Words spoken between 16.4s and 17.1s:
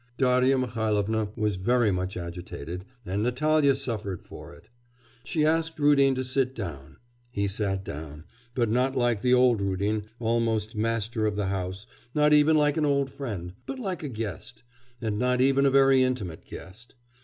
guest.